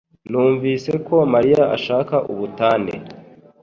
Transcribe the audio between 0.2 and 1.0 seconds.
Numvise